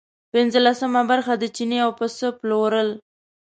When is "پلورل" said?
2.39-2.89